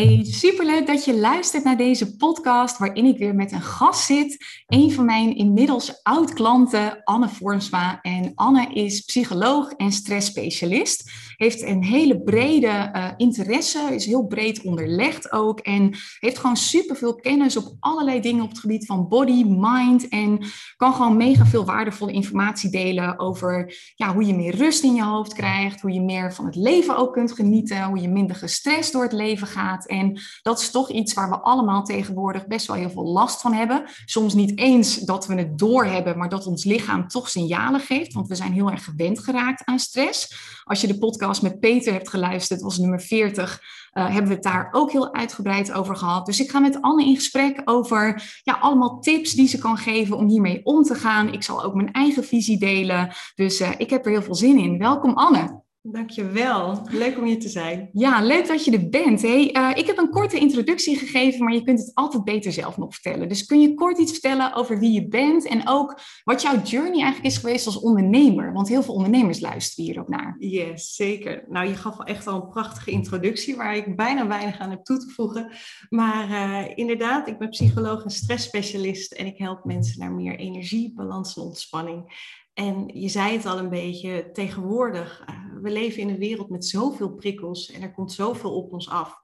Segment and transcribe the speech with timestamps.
[0.00, 4.44] Hey, superleuk dat je luistert naar deze podcast waarin ik weer met een gast zit.
[4.66, 8.00] Een van mijn inmiddels oud-klanten, Anne Vormsma.
[8.02, 11.10] En Anne is psycholoog en stressspecialist.
[11.40, 15.60] Heeft een hele brede uh, interesse, is heel breed onderlegd ook.
[15.60, 20.08] En heeft gewoon superveel kennis op allerlei dingen op het gebied van body, mind.
[20.08, 20.38] En
[20.76, 25.04] kan gewoon mega veel waardevolle informatie delen over ja, hoe je meer rust in je
[25.04, 25.80] hoofd krijgt.
[25.80, 27.84] Hoe je meer van het leven ook kunt genieten.
[27.84, 29.86] Hoe je minder gestrest door het leven gaat.
[29.86, 33.52] En dat is toch iets waar we allemaal tegenwoordig best wel heel veel last van
[33.52, 33.84] hebben.
[34.04, 38.12] Soms niet eens dat we het doorhebben, maar dat ons lichaam toch signalen geeft.
[38.12, 40.48] Want we zijn heel erg gewend geraakt aan stress.
[40.64, 43.60] Als je de podcast met Peter hebt geluisterd, was nummer 40.
[43.60, 46.26] Uh, eh, hebben we het daar ook heel uitgebreid over gehad.
[46.26, 50.16] Dus ik ga met Anne in gesprek over ja, allemaal tips die ze kan geven
[50.16, 51.32] om hiermee om te gaan.
[51.32, 53.12] Ik zal ook mijn eigen visie delen.
[53.34, 54.78] Dus uh, ik heb er heel veel zin in.
[54.78, 55.68] Welkom Anne.
[55.82, 56.82] Dankjewel.
[56.90, 57.90] Leuk om hier te zijn.
[57.92, 59.22] Ja, leuk dat je er bent.
[59.22, 62.76] Hey, uh, ik heb een korte introductie gegeven, maar je kunt het altijd beter zelf
[62.76, 63.28] nog vertellen.
[63.28, 67.02] Dus kun je kort iets vertellen over wie je bent en ook wat jouw journey
[67.02, 68.52] eigenlijk is geweest als ondernemer?
[68.52, 70.36] Want heel veel ondernemers luisteren hier ook naar.
[70.38, 71.44] Yes, zeker.
[71.48, 74.98] Nou, je gaf echt al een prachtige introductie waar ik bijna weinig aan heb toe
[74.98, 75.52] te voegen.
[75.88, 80.92] Maar uh, inderdaad, ik ben psycholoog en stressspecialist en ik help mensen naar meer energie,
[80.94, 82.28] balans en ontspanning.
[82.54, 86.64] En je zei het al een beetje, tegenwoordig, uh, we leven in een wereld met
[86.64, 89.20] zoveel prikkels en er komt zoveel op ons af.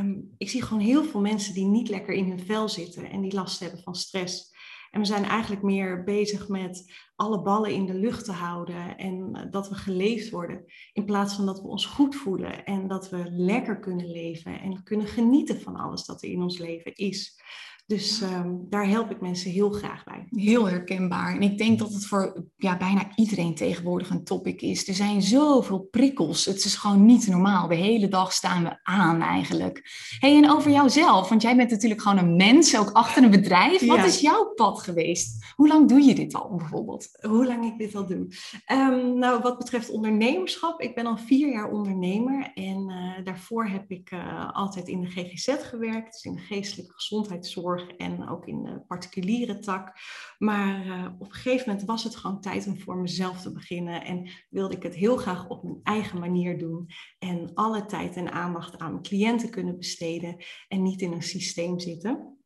[0.00, 3.20] Um, ik zie gewoon heel veel mensen die niet lekker in hun vel zitten en
[3.20, 4.56] die last hebben van stress.
[4.90, 9.28] En we zijn eigenlijk meer bezig met alle ballen in de lucht te houden en
[9.32, 10.64] uh, dat we geleefd worden.
[10.92, 14.82] In plaats van dat we ons goed voelen en dat we lekker kunnen leven en
[14.82, 17.40] kunnen genieten van alles dat er in ons leven is.
[17.88, 20.26] Dus um, daar help ik mensen heel graag bij.
[20.30, 21.34] Heel herkenbaar.
[21.34, 24.88] En ik denk dat het voor ja, bijna iedereen tegenwoordig een topic is.
[24.88, 26.44] Er zijn zoveel prikkels.
[26.44, 27.68] Het is gewoon niet normaal.
[27.68, 29.82] De hele dag staan we aan eigenlijk.
[30.18, 33.86] hey, en over jouzelf, want jij bent natuurlijk gewoon een mens, ook achter een bedrijf.
[33.86, 35.52] Wat is jouw pad geweest?
[35.54, 37.08] Hoe lang doe je dit al bijvoorbeeld?
[37.20, 38.26] Hoe lang ik dit al doe?
[38.72, 42.50] Um, nou, wat betreft ondernemerschap, ik ben al vier jaar ondernemer.
[42.54, 46.92] En uh, daarvoor heb ik uh, altijd in de GGZ gewerkt, dus in de geestelijke
[46.94, 49.92] gezondheidszorg en ook in de particuliere tak.
[50.38, 54.04] Maar uh, op een gegeven moment was het gewoon tijd om voor mezelf te beginnen
[54.04, 56.88] en wilde ik het heel graag op mijn eigen manier doen
[57.18, 60.36] en alle tijd en aandacht aan mijn cliënten kunnen besteden
[60.68, 62.36] en niet in een systeem zitten.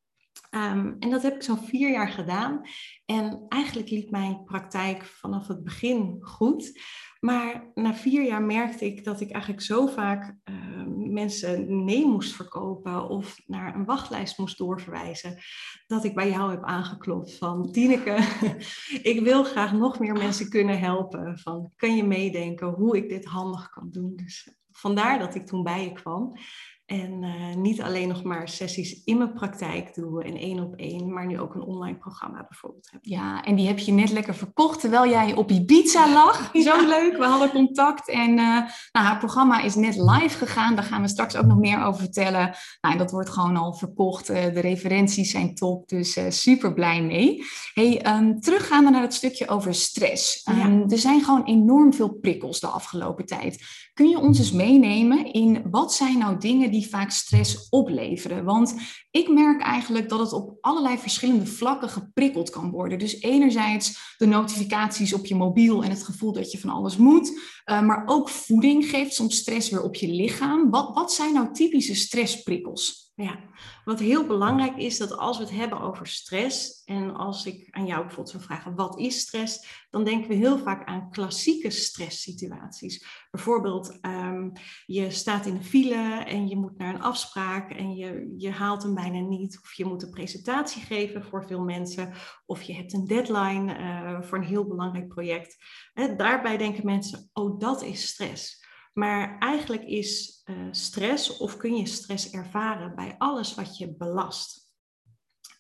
[0.51, 2.61] Um, en dat heb ik zo'n vier jaar gedaan.
[3.05, 6.81] En eigenlijk liep mijn praktijk vanaf het begin goed.
[7.25, 10.57] Maar na vier jaar merkte ik dat ik eigenlijk zo vaak uh,
[11.13, 15.39] mensen nee moest verkopen of naar een wachtlijst moest doorverwijzen,
[15.87, 18.17] dat ik bij jou heb aangeklopt van Tineke,
[19.13, 21.39] ik wil graag nog meer mensen kunnen helpen.
[21.39, 24.17] Van, kan je meedenken hoe ik dit handig kan doen?
[24.17, 26.37] Dus vandaar dat ik toen bij je kwam.
[26.87, 31.13] En uh, niet alleen nog maar sessies in mijn praktijk doe en één op één,
[31.13, 33.01] maar nu ook een online programma bijvoorbeeld heb.
[33.05, 36.51] Ja, en die heb je net lekker verkocht terwijl jij op Ibiza lag.
[36.69, 38.09] Zo leuk, we hadden contact.
[38.09, 41.59] En uh, nou, haar programma is net live gegaan, daar gaan we straks ook nog
[41.59, 42.57] meer over vertellen.
[42.81, 47.03] Nou, en dat wordt gewoon al verkocht, uh, de referenties zijn top, dus super blij
[47.03, 47.43] mee.
[47.75, 50.47] Hey, um, teruggaande naar het stukje over stress.
[50.49, 50.85] Um, ja.
[50.89, 53.91] Er zijn gewoon enorm veel prikkels de afgelopen tijd.
[53.95, 58.45] Kun je ons eens meenemen in wat zijn nou dingen die vaak stress opleveren?
[58.45, 58.75] Want
[59.11, 62.99] ik merk eigenlijk dat het op allerlei verschillende vlakken geprikkeld kan worden.
[62.99, 67.29] Dus enerzijds de notificaties op je mobiel en het gevoel dat je van alles moet.
[67.31, 70.71] Uh, maar ook voeding geeft soms stress weer op je lichaam.
[70.71, 73.12] Wat, wat zijn nou typische stressprikkels?
[73.15, 73.39] Ja,
[73.85, 77.87] wat heel belangrijk is dat als we het hebben over stress en als ik aan
[77.87, 83.27] jou bijvoorbeeld zou vragen wat is stress, dan denken we heel vaak aan klassieke stresssituaties.
[83.31, 84.53] Bijvoorbeeld um,
[84.87, 88.83] je staat in een file en je moet naar een afspraak en je, je haalt
[88.83, 92.13] hem bijna niet of je moet een presentatie geven voor veel mensen
[92.47, 95.57] of je hebt een deadline uh, voor een heel belangrijk project.
[96.17, 98.62] Daarbij denken mensen, oh dat is stress.
[98.93, 104.63] Maar eigenlijk is uh, stress of kun je stress ervaren bij alles wat je belast.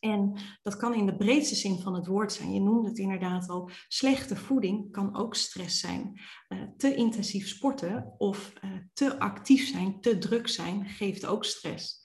[0.01, 2.53] En dat kan in de breedste zin van het woord zijn.
[2.53, 3.71] Je noemde het inderdaad al.
[3.89, 6.21] Slechte voeding kan ook stress zijn.
[6.49, 12.02] Uh, te intensief sporten of uh, te actief zijn, te druk zijn, geeft ook stress.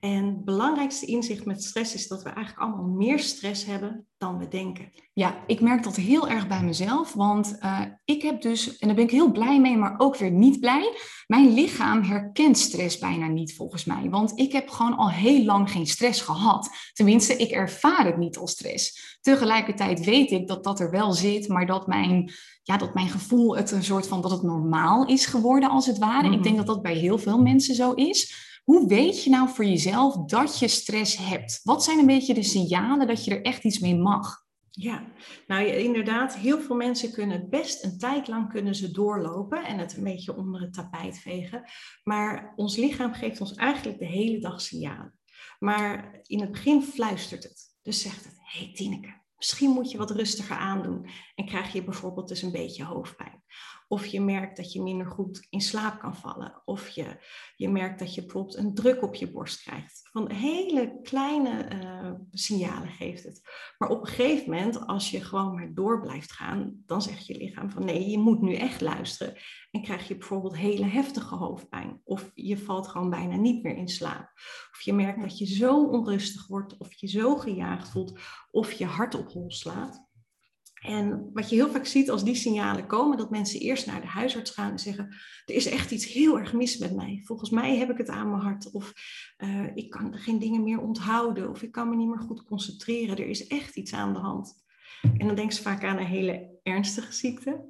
[0.00, 4.38] En het belangrijkste inzicht met stress is dat we eigenlijk allemaal meer stress hebben dan
[4.38, 4.92] we denken.
[5.12, 8.96] Ja, ik merk dat heel erg bij mezelf, want uh, ik heb dus, en daar
[8.96, 10.96] ben ik heel blij mee, maar ook weer niet blij.
[11.26, 15.70] Mijn lichaam herkent stress bijna niet volgens mij, want ik heb gewoon al heel lang
[15.70, 16.70] geen stress gehad.
[16.92, 19.18] Tenminste, ik ervaar het niet als stress.
[19.20, 22.32] Tegelijkertijd weet ik dat dat er wel zit, maar dat mijn,
[22.62, 25.98] ja, dat mijn gevoel het een soort van dat het normaal is geworden als het
[25.98, 26.26] ware.
[26.26, 26.32] Mm.
[26.32, 28.44] Ik denk dat dat bij heel veel mensen zo is.
[28.66, 31.60] Hoe weet je nou voor jezelf dat je stress hebt?
[31.62, 34.44] Wat zijn een beetje de signalen dat je er echt iets mee mag?
[34.70, 35.04] Ja,
[35.46, 39.96] nou inderdaad, heel veel mensen kunnen best een tijd lang kunnen ze doorlopen en het
[39.96, 41.62] een beetje onder het tapijt vegen.
[42.04, 45.18] Maar ons lichaam geeft ons eigenlijk de hele dag signalen.
[45.58, 47.76] Maar in het begin fluistert het.
[47.82, 52.28] Dus zegt het, hey, Tineke, misschien moet je wat rustiger aandoen en krijg je bijvoorbeeld
[52.28, 53.42] dus een beetje hoofdpijn.
[53.88, 56.62] Of je merkt dat je minder goed in slaap kan vallen.
[56.64, 57.16] Of je,
[57.56, 60.08] je merkt dat je bijvoorbeeld een druk op je borst krijgt.
[60.12, 63.40] Van hele kleine uh, signalen geeft het.
[63.78, 67.36] Maar op een gegeven moment, als je gewoon maar door blijft gaan, dan zegt je
[67.36, 69.34] lichaam van nee, je moet nu echt luisteren.
[69.70, 72.00] En krijg je bijvoorbeeld hele heftige hoofdpijn.
[72.04, 74.30] Of je valt gewoon bijna niet meer in slaap.
[74.72, 78.18] Of je merkt dat je zo onrustig wordt, of je zo gejaagd voelt,
[78.50, 80.05] of je hart op hol slaat.
[80.86, 84.06] En wat je heel vaak ziet als die signalen komen, dat mensen eerst naar de
[84.06, 87.22] huisarts gaan en zeggen: Er is echt iets heel erg mis met mij.
[87.24, 88.70] Volgens mij heb ik het aan mijn hart.
[88.70, 88.92] Of
[89.38, 91.50] uh, ik kan geen dingen meer onthouden.
[91.50, 93.16] Of ik kan me niet meer goed concentreren.
[93.16, 94.64] Er is echt iets aan de hand.
[95.02, 97.64] En dan denken ze vaak aan een hele ernstige ziekte.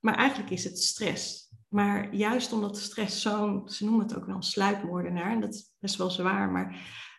[0.00, 1.52] Maar eigenlijk is het stress.
[1.68, 5.74] Maar juist omdat stress zo'n, ze noemen het ook wel een sluipmoordenaar, en dat is
[5.78, 6.76] best wel zwaar, maar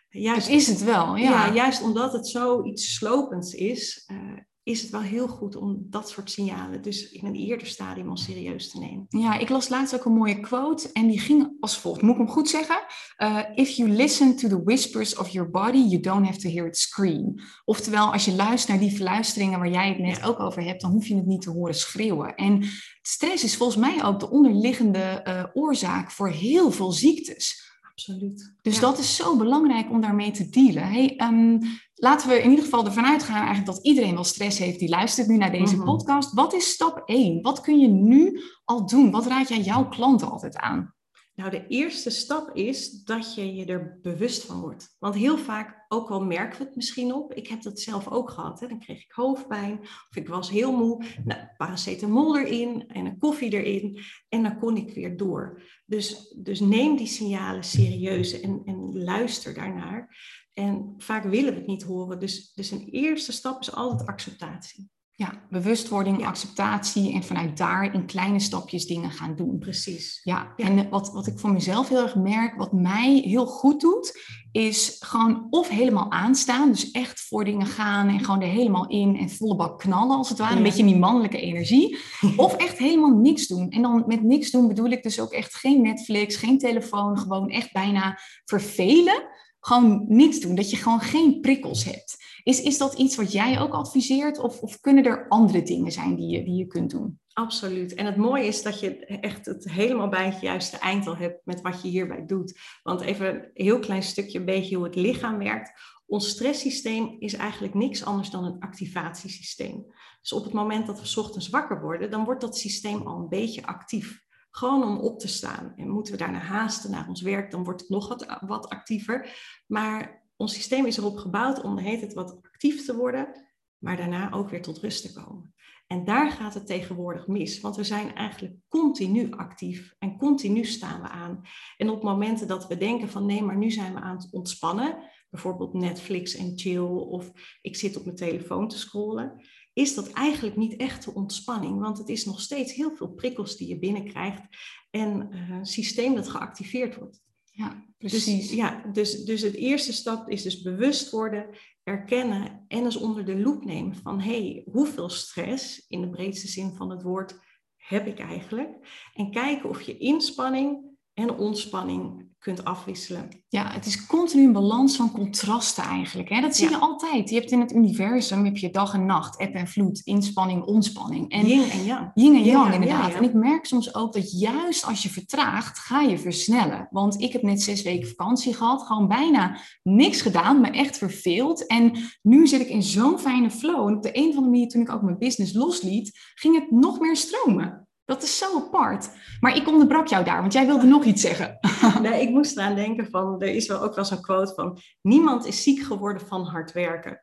[0.08, 0.46] juist.
[0.46, 1.30] Het is het wel, ja.
[1.46, 6.08] ja juist omdat het zoiets slopends is, uh, is het wel heel goed om dat
[6.08, 9.06] soort signalen dus in een eerder stadium al serieus te nemen.
[9.08, 12.02] Ja, ik las laatst ook een mooie quote en die ging als volgt.
[12.02, 12.78] Moet ik hem goed zeggen?
[13.18, 16.66] Uh, if you listen to the whispers of your body, you don't have to hear
[16.66, 17.34] it scream.
[17.64, 20.90] Oftewel, als je luistert naar die verluisteringen waar jij het net ook over hebt, dan
[20.90, 22.34] hoef je het niet te horen schreeuwen.
[22.34, 22.64] En
[23.02, 27.75] stress is volgens mij ook de onderliggende uh, oorzaak voor heel veel ziektes.
[27.96, 28.54] Absoluut.
[28.62, 30.88] Dus dat is zo belangrijk om daarmee te dealen.
[30.88, 31.60] Hey, um,
[31.94, 35.28] laten we in ieder geval ervan uitgaan eigenlijk dat iedereen wel stress heeft die luistert
[35.28, 35.84] nu naar deze mhm.
[35.84, 36.32] podcast.
[36.32, 37.42] Wat is stap 1?
[37.42, 39.10] Wat kun je nu al doen?
[39.10, 40.94] Wat raad jij jouw klanten altijd aan?
[41.36, 44.96] Nou, de eerste stap is dat je je er bewust van wordt.
[44.98, 48.30] Want heel vaak, ook al merken we het misschien op, ik heb dat zelf ook
[48.30, 48.60] gehad.
[48.60, 48.66] Hè?
[48.66, 51.04] Dan kreeg ik hoofdpijn of ik was heel moe.
[51.24, 55.62] Nou, paracetamol erin en een koffie erin en dan kon ik weer door.
[55.86, 60.16] Dus, dus neem die signalen serieus en, en luister daarnaar.
[60.52, 62.18] En vaak willen we het niet horen.
[62.18, 64.88] Dus, dus een eerste stap is altijd acceptatie.
[65.18, 69.58] Ja, bewustwording, acceptatie en vanuit daar in kleine stapjes dingen gaan doen.
[69.58, 70.20] Precies.
[70.22, 74.20] Ja, en wat, wat ik voor mezelf heel erg merk, wat mij heel goed doet,
[74.52, 79.16] is gewoon of helemaal aanstaan, dus echt voor dingen gaan en gewoon er helemaal in
[79.16, 81.98] en volle bak knallen als het ware, een beetje die mannelijke energie.
[82.36, 83.70] Of echt helemaal niks doen.
[83.70, 87.48] En dan met niks doen bedoel ik dus ook echt geen Netflix, geen telefoon, gewoon
[87.48, 89.28] echt bijna vervelen
[89.66, 92.16] gewoon niets doen, dat je gewoon geen prikkels hebt.
[92.42, 96.14] Is, is dat iets wat jij ook adviseert of, of kunnen er andere dingen zijn
[96.14, 97.20] die je, die je kunt doen?
[97.32, 97.94] Absoluut.
[97.94, 101.40] En het mooie is dat je echt het helemaal bij het juiste eind al hebt
[101.44, 102.58] met wat je hierbij doet.
[102.82, 105.72] Want even een heel klein stukje, beetje hoe het lichaam werkt.
[106.06, 109.84] Ons stresssysteem is eigenlijk niks anders dan een activatiesysteem.
[110.20, 113.28] Dus op het moment dat we ochtends wakker worden, dan wordt dat systeem al een
[113.28, 114.24] beetje actief.
[114.56, 115.72] Gewoon om op te staan.
[115.76, 119.38] En moeten we daarna haasten naar ons werk, dan wordt het nog wat, actiever.
[119.66, 123.46] Maar ons systeem is erop gebouwd om heet het wat actief te worden,
[123.78, 125.54] maar daarna ook weer tot rust te komen.
[125.86, 131.00] En daar gaat het tegenwoordig mis, want we zijn eigenlijk continu actief en continu staan
[131.00, 131.40] we aan.
[131.76, 134.98] En op momenten dat we denken van nee, maar nu zijn we aan het ontspannen,
[135.30, 139.44] bijvoorbeeld Netflix en chill of ik zit op mijn telefoon te scrollen,
[139.76, 143.56] is dat eigenlijk niet echt de ontspanning, want het is nog steeds heel veel prikkels
[143.56, 144.42] die je binnenkrijgt
[144.90, 147.20] en uh, een systeem dat geactiveerd wordt.
[147.44, 148.48] Ja, dus, precies.
[148.48, 151.46] Dus, ja, dus, dus het eerste stap is dus bewust worden,
[151.82, 156.48] erkennen en eens onder de loep nemen van hé, hey, hoeveel stress in de breedste
[156.48, 157.38] zin van het woord
[157.76, 158.70] heb ik eigenlijk?
[159.14, 163.28] En kijken of je inspanning en ontspanning kunt afwisselen.
[163.48, 166.28] Ja, het is continu een balans van contrasten eigenlijk.
[166.28, 166.40] Hè?
[166.40, 167.28] Dat zie je altijd.
[167.28, 171.30] Je hebt in het universum heb je dag en nacht, eb en vloed, inspanning, ontspanning.
[171.30, 172.10] En yin en yang.
[172.14, 173.14] Yin en yang, inderdaad.
[173.14, 176.88] En ik merk soms ook dat juist als je vertraagt, ga je versnellen.
[176.90, 181.66] Want ik heb net zes weken vakantie gehad, gewoon bijna niks gedaan, me echt verveeld.
[181.66, 181.92] En
[182.22, 183.88] nu zit ik in zo'n fijne flow.
[183.88, 186.70] En op de een of andere manier, toen ik ook mijn business losliet, ging het
[186.70, 187.85] nog meer stromen.
[188.06, 189.10] Dat is zo apart.
[189.40, 191.58] Maar ik onderbrak jou daar, want jij wilde nog iets zeggen.
[192.02, 195.46] nee, ik moest eraan denken van, er is wel ook wel zo'n quote van, niemand
[195.46, 197.20] is ziek geworden van hard werken.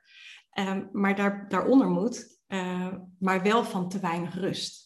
[0.59, 4.83] Um, maar daar, daaronder moet, uh, maar wel van te weinig rust.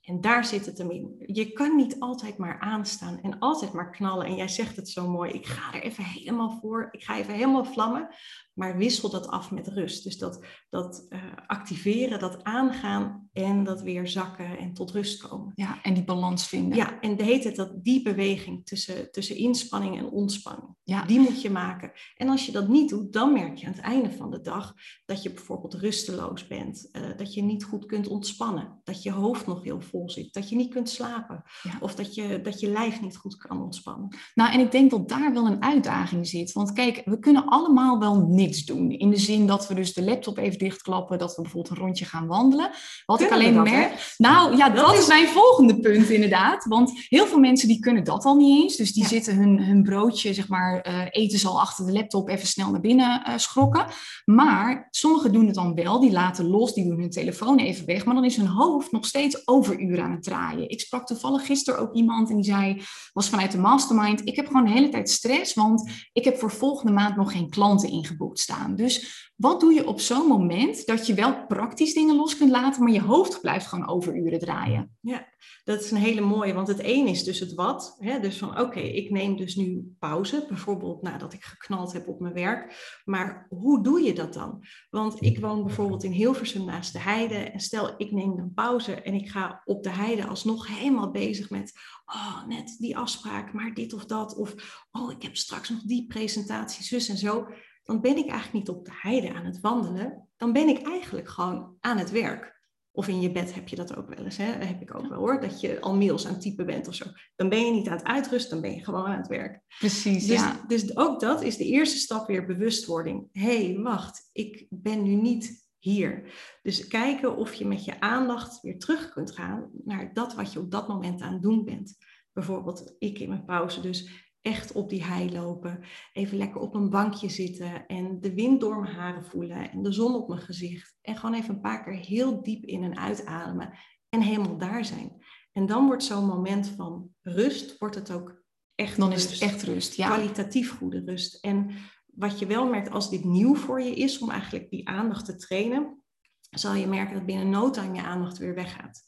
[0.00, 1.22] En daar zit het hem in.
[1.26, 4.26] Je kan niet altijd maar aanstaan en altijd maar knallen.
[4.26, 7.34] En jij zegt het zo mooi, ik ga er even helemaal voor, ik ga even
[7.34, 8.08] helemaal vlammen.
[8.52, 10.04] Maar wissel dat af met rust.
[10.04, 15.52] Dus dat, dat uh, activeren, dat aangaan, en dat weer zakken en tot rust komen.
[15.54, 16.76] Ja, en die balans vinden.
[16.76, 21.04] Ja, en de heet het dat die beweging tussen, tussen inspanning en ontspanning, ja.
[21.04, 21.92] die moet je maken.
[22.16, 24.74] En als je dat niet doet, dan merk je aan het einde van de dag
[25.04, 29.46] dat je bijvoorbeeld rusteloos bent, uh, dat je niet goed kunt ontspannen, dat je hoofd
[29.46, 31.42] nog heel vol zit, dat je niet kunt slapen
[31.80, 34.08] of dat je, dat je lijf niet goed kan ontspannen.
[34.34, 36.52] Nou, en ik denk dat daar wel een uitdaging zit.
[36.52, 38.90] Want kijk, we kunnen allemaal wel niks doen.
[38.90, 42.04] In de zin dat we dus de laptop even dichtklappen, dat we bijvoorbeeld een rondje
[42.04, 42.70] gaan wandelen.
[43.06, 44.14] Wat ik alleen merk.
[44.16, 46.64] Nou ja, dat, is mijn volgende punt inderdaad.
[46.64, 48.76] Want heel veel mensen die kunnen dat al niet eens.
[48.76, 52.28] Dus die zitten hun, hun broodje, zeg maar, uh, eten ze al achter de laptop
[52.28, 53.86] even snel naar binnen uh, schrokken.
[54.24, 56.00] Maar sommigen doen het dan wel.
[56.00, 58.04] Die laten los, die doen hun telefoon even weg.
[58.04, 60.70] Maar dan is hun hoofd nog steeds overuren aan het draaien.
[60.70, 64.26] Ik sprak toevallig gisteren ook iemand en die zei, was vanuit de mastermind.
[64.26, 67.50] Ik heb gewoon de hele tijd stress, want ik heb voor volgende maand nog geen
[67.50, 68.76] klanten ingeboekt staan.
[68.76, 72.82] Dus wat doe je op zo'n moment dat je wel praktisch dingen los kunt laten,
[72.82, 74.96] maar je hoofd blijft gewoon overuren draaien?
[75.00, 75.28] Ja,
[75.64, 77.96] dat is een hele mooie, want het een is dus het wat.
[77.98, 78.20] Hè?
[78.20, 82.34] Dus van oké, ik neem dus nu pauze, bijvoorbeeld nadat ik geknald heb op mijn
[82.34, 83.00] werk.
[83.04, 84.64] Maar hoe doe je dat dan?
[84.90, 87.34] Want ik woon bijvoorbeeld in Hilversum naast de heide.
[87.34, 91.50] En stel, ik neem dan pauze en ik ga op de heide alsnog helemaal bezig
[91.50, 91.72] met,
[92.04, 94.36] oh, net die afspraak, maar dit of dat.
[94.36, 94.54] Of,
[94.90, 97.46] oh, ik heb straks nog die presentatie, zus en zo
[97.90, 100.28] dan ben ik eigenlijk niet op de heide aan het wandelen.
[100.36, 102.59] Dan ben ik eigenlijk gewoon aan het werk.
[102.92, 104.36] Of in je bed heb je dat ook wel eens.
[104.36, 104.58] Hè?
[104.58, 105.40] Dat heb ik ook wel hoor.
[105.40, 107.04] Dat je al mails aan het typen bent of zo.
[107.36, 109.62] Dan ben je niet aan het uitrusten, dan ben je gewoon aan het werk.
[109.78, 110.64] Precies, dus, ja.
[110.66, 113.28] Dus ook dat is de eerste stap weer bewustwording.
[113.32, 116.32] Hé, hey, wacht, ik ben nu niet hier.
[116.62, 120.58] Dus kijken of je met je aandacht weer terug kunt gaan naar dat wat je
[120.58, 121.96] op dat moment aan het doen bent.
[122.32, 125.84] Bijvoorbeeld ik in mijn pauze dus echt op die hei lopen.
[126.12, 129.92] Even lekker op een bankje zitten en de wind door mijn haren voelen en de
[129.92, 130.96] zon op mijn gezicht.
[131.00, 133.78] En gewoon even een paar keer heel diep in en uitademen
[134.08, 135.24] en helemaal daar zijn.
[135.52, 138.42] En dan wordt zo'n moment van rust, wordt het ook
[138.74, 140.06] echt Dan is het echt rust, ja.
[140.06, 141.44] Kwalitatief goede rust.
[141.44, 141.70] En
[142.06, 145.36] wat je wel merkt als dit nieuw voor je is, om eigenlijk die aandacht te
[145.36, 146.02] trainen,
[146.50, 149.02] zal je merken dat binnen no time je aandacht weer weggaat.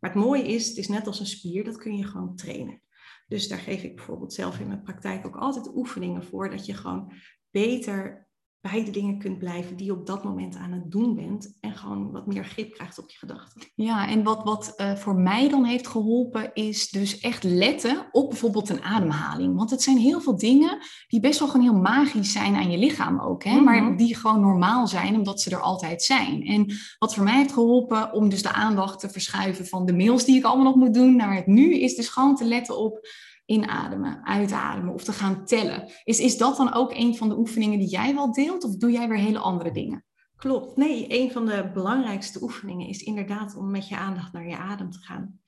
[0.00, 2.82] Maar het mooie is, het is net als een spier, dat kun je gewoon trainen.
[3.28, 6.74] Dus daar geef ik bijvoorbeeld zelf in mijn praktijk ook altijd oefeningen voor, dat je
[6.74, 7.12] gewoon
[7.50, 8.27] beter
[8.60, 11.56] bij de dingen kunt blijven die je op dat moment aan het doen bent.
[11.60, 13.62] En gewoon wat meer grip krijgt op je gedachten.
[13.74, 18.28] Ja, en wat, wat uh, voor mij dan heeft geholpen, is dus echt letten op
[18.28, 19.56] bijvoorbeeld een ademhaling.
[19.56, 22.78] Want het zijn heel veel dingen die best wel gewoon heel magisch zijn aan je
[22.78, 23.44] lichaam ook.
[23.44, 23.60] Hè?
[23.60, 23.96] Maar mhm.
[23.96, 26.42] die gewoon normaal zijn, omdat ze er altijd zijn.
[26.46, 30.24] En wat voor mij heeft geholpen om dus de aandacht te verschuiven van de mails
[30.24, 33.08] die ik allemaal nog moet doen naar het nu, is dus gewoon te letten op
[33.48, 35.92] inademen, uitademen of te gaan tellen.
[36.04, 38.90] Is, is dat dan ook een van de oefeningen die jij wel deelt of doe
[38.90, 40.04] jij weer hele andere dingen?
[40.36, 40.76] Klopt.
[40.76, 44.90] Nee, een van de belangrijkste oefeningen is inderdaad om met je aandacht naar je adem
[44.90, 45.40] te gaan.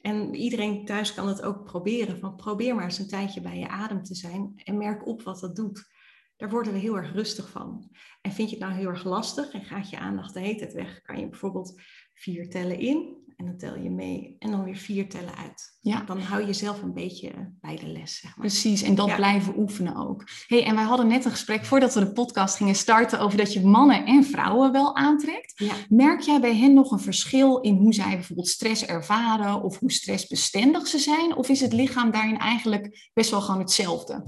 [0.00, 2.18] En iedereen thuis kan het ook proberen.
[2.18, 5.40] Van probeer maar eens een tijdje bij je adem te zijn en merk op wat
[5.40, 5.94] dat doet.
[6.36, 7.90] Daar worden we heel erg rustig van.
[8.20, 10.72] En vind je het nou heel erg lastig en gaat je aandacht de hele tijd
[10.72, 11.80] weg, kan je bijvoorbeeld
[12.14, 15.76] vier tellen in en dan tel je mee en dan weer vier tellen uit.
[15.80, 16.02] Ja.
[16.06, 18.18] Dan hou je jezelf een beetje bij de les.
[18.18, 18.46] Zeg maar.
[18.46, 20.24] Precies, en dat blijven oefenen ook.
[20.46, 23.52] hey, en wij hadden net een gesprek voordat we de podcast gingen starten over dat
[23.52, 25.52] je mannen en vrouwen wel aantrekt.
[25.56, 25.74] Ja.
[25.88, 29.92] Merk jij bij hen nog een verschil in hoe zij bijvoorbeeld stress ervaren of hoe
[29.92, 31.36] stressbestendig ze zijn?
[31.36, 34.24] Of is het lichaam daarin eigenlijk best wel gewoon hetzelfde?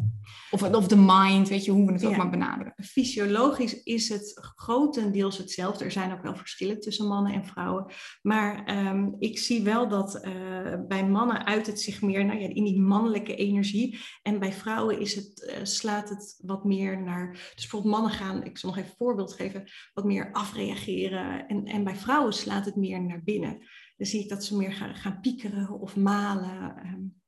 [0.51, 2.75] Of, of de mind, weet je, hoe we het ook maar benaderen.
[2.77, 5.85] Fysiologisch is het grotendeels hetzelfde.
[5.85, 7.87] Er zijn ook wel verschillen tussen mannen en vrouwen.
[8.23, 8.65] Maar
[9.07, 12.65] ehm, ik zie wel dat uh, bij mannen uit het zich meer nou ja, in
[12.65, 13.99] die mannelijke energie.
[14.23, 17.33] En bij vrouwen is het, uh, slaat het wat meer naar.
[17.33, 19.65] Dus bijvoorbeeld mannen gaan, ik zal nog even een voorbeeld geven,
[19.95, 21.47] wat meer afreageren.
[21.47, 23.59] En, en bij vrouwen slaat het meer naar binnen.
[23.97, 27.21] Dan zie ik dat ze meer gaan, gaan piekeren of malen um,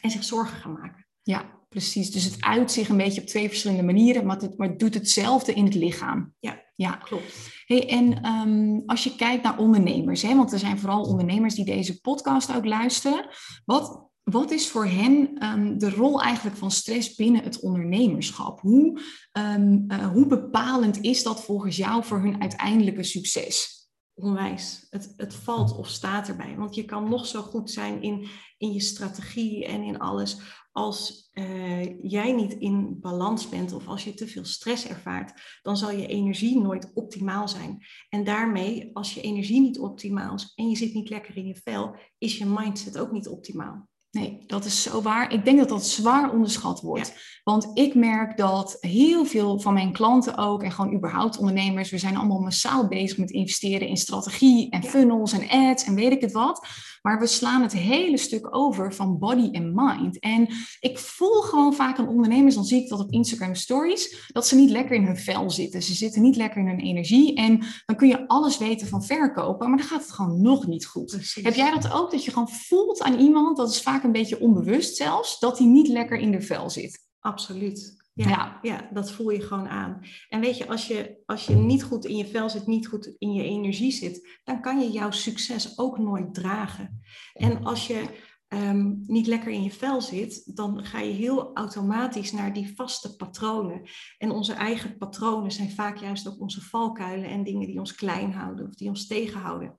[0.00, 1.06] en zich zorgen gaan maken.
[1.22, 2.10] Ja, precies.
[2.10, 4.94] Dus het uit zich een beetje op twee verschillende manieren, maar het, maar het doet
[4.94, 6.32] hetzelfde in het lichaam.
[6.40, 6.90] Ja, ja.
[6.90, 7.52] klopt.
[7.66, 11.64] Hey, en um, als je kijkt naar ondernemers, hè, want er zijn vooral ondernemers die
[11.64, 13.26] deze podcast ook luisteren.
[13.64, 18.60] Wat, wat is voor hen um, de rol eigenlijk van stress binnen het ondernemerschap?
[18.60, 19.00] Hoe,
[19.32, 23.83] um, uh, hoe bepalend is dat volgens jou voor hun uiteindelijke succes?
[24.14, 24.86] Onwijs.
[24.90, 26.56] Het, het valt of staat erbij.
[26.56, 30.62] Want je kan nog zo goed zijn in, in je strategie en in alles.
[30.72, 35.76] Als uh, jij niet in balans bent of als je te veel stress ervaart, dan
[35.76, 37.86] zal je energie nooit optimaal zijn.
[38.08, 41.60] En daarmee, als je energie niet optimaal is en je zit niet lekker in je
[41.62, 43.88] vel, is je mindset ook niet optimaal.
[44.14, 45.32] Nee, dat is zo waar.
[45.32, 47.40] Ik denk dat dat zwaar onderschat wordt.
[47.44, 51.98] Want ik merk dat heel veel van mijn klanten ook, en gewoon überhaupt ondernemers, we
[51.98, 56.20] zijn allemaal massaal bezig met investeren in strategie en funnels en ads en weet ik
[56.20, 56.66] het wat.
[57.06, 60.18] Maar we slaan het hele stuk over van body en mind.
[60.18, 60.48] En
[60.80, 64.56] ik voel gewoon vaak aan ondernemers, dan zie ik dat op Instagram stories, dat ze
[64.56, 65.82] niet lekker in hun vel zitten.
[65.82, 67.34] Ze zitten niet lekker in hun energie.
[67.34, 70.86] En dan kun je alles weten van verkopen, maar dan gaat het gewoon nog niet
[70.86, 71.34] goed.
[71.42, 74.40] Heb jij dat ook, dat je gewoon voelt aan iemand, dat is vaak een beetje
[74.40, 77.06] onbewust zelfs, dat hij niet lekker in de vel zit?
[77.20, 78.03] Absoluut.
[78.14, 80.00] Ja, ja, dat voel je gewoon aan.
[80.28, 83.14] En weet je als, je, als je niet goed in je vel zit, niet goed
[83.18, 87.00] in je energie zit, dan kan je jouw succes ook nooit dragen.
[87.32, 88.04] En als je
[88.48, 93.16] ehm, niet lekker in je vel zit, dan ga je heel automatisch naar die vaste
[93.16, 93.82] patronen.
[94.18, 98.32] En onze eigen patronen zijn vaak juist ook onze valkuilen en dingen die ons klein
[98.32, 99.78] houden of die ons tegenhouden.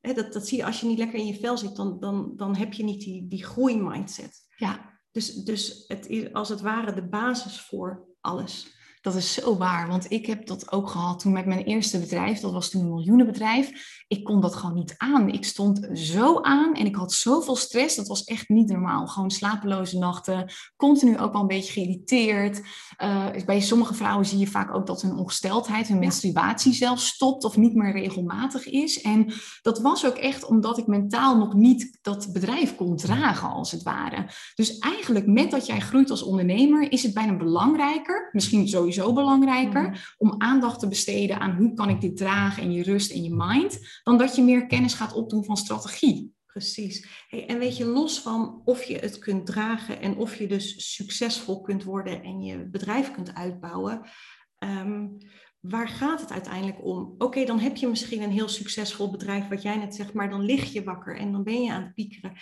[0.00, 2.56] dat, dat zie je als je niet lekker in je vel zit, dan, dan, dan
[2.56, 4.48] heb je niet die, die groeimindset.
[4.56, 4.89] Ja.
[5.10, 8.78] Dus, dus het is als het ware de basis voor alles.
[9.00, 12.40] Dat is zo waar, want ik heb dat ook gehad toen met mijn eerste bedrijf.
[12.40, 13.70] Dat was toen een miljoenenbedrijf.
[14.08, 15.28] Ik kon dat gewoon niet aan.
[15.28, 17.96] Ik stond zo aan en ik had zoveel stress.
[17.96, 19.06] Dat was echt niet normaal.
[19.06, 22.60] Gewoon slapeloze nachten, continu ook wel een beetje geïrriteerd.
[22.98, 27.44] Uh, bij sommige vrouwen zie je vaak ook dat hun ongesteldheid, hun menstruatie zelfs stopt
[27.44, 29.00] of niet meer regelmatig is.
[29.00, 33.70] En dat was ook echt omdat ik mentaal nog niet dat bedrijf kon dragen, als
[33.70, 34.26] het ware.
[34.54, 39.14] Dus eigenlijk met dat jij groeit als ondernemer, is het bijna belangrijker, misschien sowieso sowieso
[39.14, 39.98] belangrijker mhm.
[40.18, 43.34] om aandacht te besteden aan hoe kan ik dit dragen in je rust en je
[43.34, 46.32] mind, dan dat je meer kennis gaat opdoen van strategie.
[46.46, 47.24] Precies.
[47.28, 50.94] Hey, en weet je, los van of je het kunt dragen en of je dus
[50.94, 54.00] succesvol kunt worden en je bedrijf kunt uitbouwen,
[54.58, 55.06] ehm,
[55.60, 57.14] waar gaat het uiteindelijk om?
[57.18, 60.44] Oké, dan heb je misschien een heel succesvol bedrijf, wat jij net zegt, maar dan
[60.44, 62.32] lig je wakker en dan ben je aan het piekeren.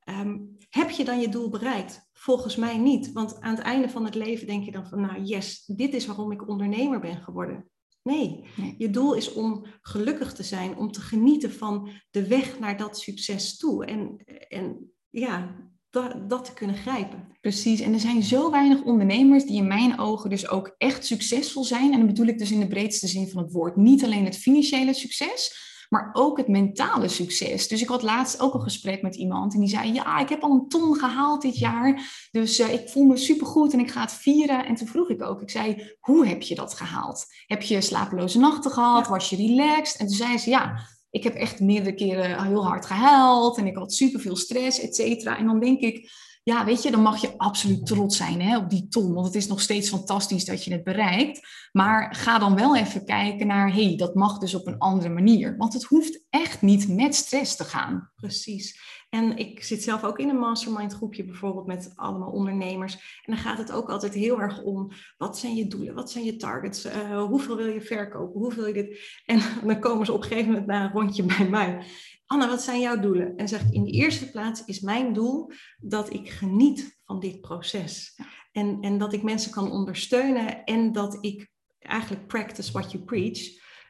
[0.00, 0.36] Ehm,
[0.70, 2.05] heb je dan je doel bereikt?
[2.18, 3.12] Volgens mij niet.
[3.12, 6.06] Want aan het einde van het leven denk je dan van, nou yes, dit is
[6.06, 7.70] waarom ik ondernemer ben geworden.
[8.02, 8.44] Nee,
[8.78, 12.98] je doel is om gelukkig te zijn, om te genieten van de weg naar dat
[12.98, 13.84] succes toe.
[13.84, 15.56] En, en ja,
[15.90, 17.28] dat, dat te kunnen grijpen.
[17.40, 21.64] Precies, en er zijn zo weinig ondernemers die in mijn ogen dus ook echt succesvol
[21.64, 21.92] zijn.
[21.92, 23.76] En dan bedoel ik dus in de breedste zin van het woord.
[23.76, 25.56] Niet alleen het financiële succes,
[25.88, 27.68] maar ook het mentale succes.
[27.68, 30.42] Dus ik had laatst ook een gesprek met iemand en die zei: Ja, ik heb
[30.42, 32.02] al een ton gehaald dit jaar.
[32.30, 34.66] Dus uh, ik voel me supergoed en ik ga het vieren.
[34.66, 37.26] En toen vroeg ik ook: Ik zei, hoe heb je dat gehaald?
[37.46, 39.08] Heb je slapeloze nachten gehad?
[39.08, 40.00] Was je relaxed?
[40.00, 43.76] En toen zei ze: Ja, ik heb echt meerdere keren heel hard gehuild en ik
[43.76, 45.38] had superveel stress, et cetera.
[45.38, 46.10] En dan denk ik
[46.48, 49.14] ja, weet je, dan mag je absoluut trots zijn hè, op die ton.
[49.14, 51.48] Want het is nog steeds fantastisch dat je het bereikt.
[51.72, 55.08] Maar ga dan wel even kijken naar, hé, hey, dat mag dus op een andere
[55.08, 55.56] manier.
[55.56, 58.10] Want het hoeft echt niet met stress te gaan.
[58.16, 58.80] Precies.
[59.08, 62.94] En ik zit zelf ook in een mastermind groepje bijvoorbeeld met allemaal ondernemers.
[62.94, 65.94] En dan gaat het ook altijd heel erg om, wat zijn je doelen?
[65.94, 66.86] Wat zijn je targets?
[66.86, 68.40] Uh, hoeveel wil je verkopen?
[68.40, 69.20] Hoeveel wil je dit?
[69.24, 71.86] En dan komen ze op een gegeven moment naar een rondje bij mij.
[72.26, 73.36] Anna, wat zijn jouw doelen?
[73.36, 77.40] En zeg ik, in de eerste plaats is mijn doel dat ik geniet van dit
[77.40, 78.18] proces.
[78.52, 83.38] En, en dat ik mensen kan ondersteunen en dat ik eigenlijk practice what you preach.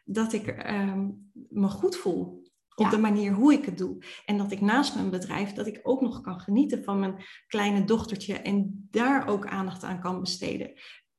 [0.04, 2.44] Dat ik ehm, me goed voel
[2.74, 3.98] op de manier hoe ik het doe.
[4.24, 7.84] En dat ik naast mijn bedrijf, dat ik ook nog kan genieten van mijn kleine
[7.84, 10.72] dochtertje en daar ook aandacht aan kan besteden.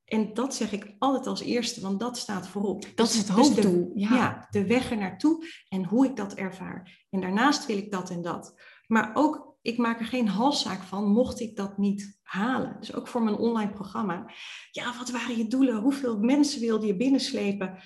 [0.08, 2.86] En dat zeg ik altijd als eerste, want dat staat voorop.
[2.96, 3.92] Dat is het dus hoofddoel.
[3.96, 4.16] ja.
[4.16, 7.06] ja, de weg er naartoe en hoe ik dat ervaar.
[7.10, 8.54] En daarnaast wil ik dat en dat.
[8.86, 12.78] Maar ook, ik maak er geen halszaak van, mocht ik dat niet halen.
[12.80, 14.32] Dus ook voor mijn online programma.
[14.72, 15.82] Ja, wat waren je doelen?
[15.82, 17.78] Hoeveel mensen wilde je binnenslepen?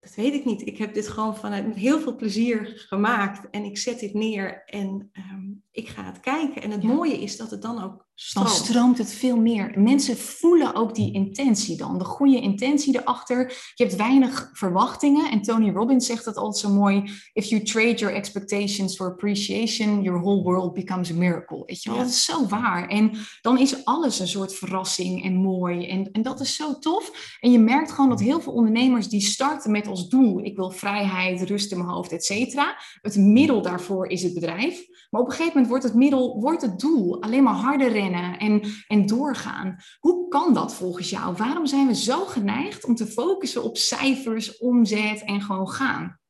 [0.00, 0.66] Dat weet ik niet.
[0.66, 3.50] Ik heb dit gewoon vanuit met heel veel plezier gemaakt.
[3.50, 6.62] En ik zet dit neer en ehm, ik ga het kijken.
[6.62, 8.48] En het mooie is dat het dan ook stroomt.
[8.48, 9.72] Dan stroomt het veel meer.
[9.76, 11.98] Mensen voelen ook die intentie dan.
[11.98, 13.72] De goede intentie erachter.
[13.74, 15.30] Je hebt weinig verwachtingen.
[15.30, 17.10] En Tony Robbins zegt dat altijd zo mooi.
[17.32, 21.62] If you trade your expectations for appreciation, your whole world becomes a miracle.
[21.66, 21.98] Weet je wel?
[21.98, 22.88] Dat is zo waar.
[22.88, 25.86] En dan is alles een soort verrassing en mooi.
[25.86, 27.36] En, en dat is zo tof.
[27.40, 30.44] En je merkt gewoon dat heel veel ondernemers die starten met als doel.
[30.44, 32.76] Ik wil vrijheid, rust in mijn hoofd, et cetera.
[33.00, 34.86] Het middel daarvoor is het bedrijf.
[35.10, 38.06] Maar op een gegeven moment wordt het middel, wordt het doel alleen maar harder rennen
[38.14, 39.76] en, en doorgaan.
[39.98, 41.36] Hoe kan dat volgens jou?
[41.36, 46.20] Waarom zijn we zo geneigd om te focussen op cijfers, omzet en gewoon gaan?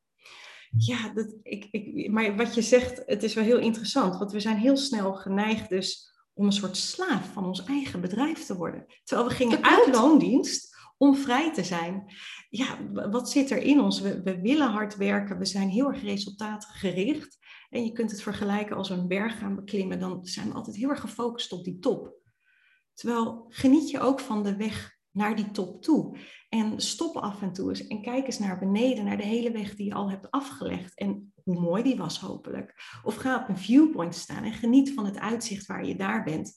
[0.76, 4.18] Ja, dat, ik, ik, maar wat je zegt, het is wel heel interessant.
[4.18, 8.46] Want we zijn heel snel geneigd dus om een soort slaaf van ons eigen bedrijf
[8.46, 8.86] te worden.
[9.04, 10.67] Terwijl we gingen uit loondienst
[10.98, 12.14] om vrij te zijn.
[12.50, 14.00] Ja, wat zit er in ons?
[14.00, 17.38] We, willen hard werken, we zijn heel erg resultaatgericht.
[17.70, 20.76] En je kunt het vergelijken als we een berg gaan beklimmen, dan zijn we altijd
[20.76, 22.16] heel erg gefocust op die top.
[22.94, 26.18] Terwijl geniet je ook van de weg naar die top toe.
[26.48, 29.74] En stop af en toe eens en kijk eens naar beneden, naar de hele weg
[29.74, 30.98] die je al hebt afgelegd.
[30.98, 32.74] En hoe mooi die was hopelijk.
[33.02, 36.56] Of ga op een viewpoint staan en geniet van het uitzicht waar je daar bent.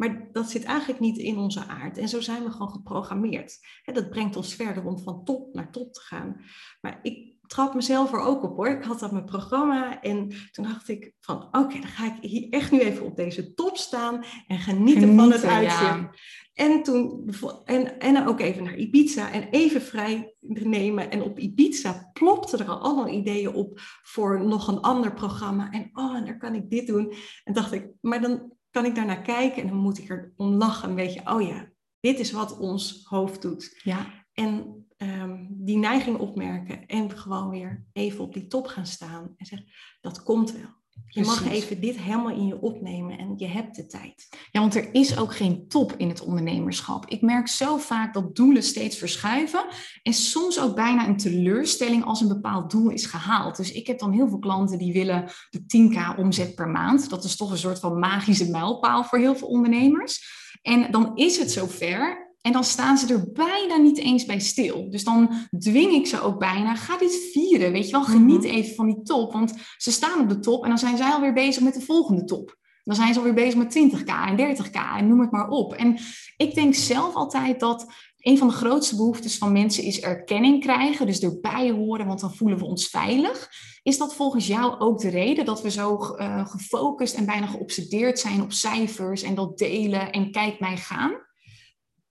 [0.00, 1.98] Maar dat zit eigenlijk niet in onze aard.
[1.98, 3.58] En zo zijn we gewoon geprogrammeerd.
[3.84, 6.40] Dat brengt ons verder om van top naar top te gaan.
[6.80, 8.68] Maar ik trap mezelf er ook op hoor.
[8.68, 12.48] Ik had dat mijn programma en toen dacht ik van oké, dan ga ik hier
[12.50, 16.20] echt nu even op deze top staan en genieten, van het uitzicht.
[16.54, 17.30] En toen
[17.64, 21.10] en, en ook even naar Ibiza en even vrij nemen.
[21.10, 25.70] En op Ibiza plopte er al allemaal ideeën op voor nog een ander programma.
[25.70, 27.12] En oh, en daar kan ik dit doen.
[27.44, 30.52] En dacht ik, maar dan kan ik daarnaar kijken en dan moet ik er om
[30.54, 30.88] lachen.
[30.88, 33.80] Een beetje, oh ja, dit is wat ons hoofd doet.
[33.82, 34.26] Ja.
[34.32, 39.46] En um, die neiging opmerken en gewoon weer even op die top gaan staan en
[39.46, 39.68] zeggen,
[40.00, 40.78] dat komt wel.
[41.12, 44.28] Je mag even dit helemaal in je opnemen en je hebt de tijd.
[44.50, 47.06] Ja, want er is ook geen top in het ondernemerschap.
[47.08, 49.64] Ik merk zo vaak dat doelen steeds verschuiven
[50.02, 53.56] en soms ook bijna een teleurstelling als een bepaald doel is gehaald.
[53.56, 57.10] Dus ik heb dan heel veel klanten die willen de 10k omzet per maand.
[57.10, 60.38] Dat is toch een soort van magische mijlpaal voor heel veel ondernemers.
[60.62, 64.90] En dan is het zover en dan staan ze er bijna niet eens bij stil.
[64.90, 68.54] Dus dan dwing ik ze ook bijna, ga dit vieren, weet je wel, geniet mhm.
[68.54, 69.32] even van die top.
[69.32, 72.24] Want ze staan op de top en dan zijn zij alweer bezig met de volgende
[72.24, 72.58] top.
[72.84, 75.72] Dan zijn ze alweer bezig met 20k en 30k en noem het maar op.
[75.72, 75.98] En
[76.36, 77.86] ik denk zelf altijd dat
[78.18, 81.06] een van de grootste behoeftes van mensen is erkenning krijgen.
[81.06, 83.50] Dus erbij horen, want dan voelen we ons veilig.
[83.82, 88.18] Is dat volgens jou ook de reden dat we zo uh, gefocust en bijna geobsedeerd
[88.18, 91.28] zijn op cijfers en dat delen en kijk mij gaan?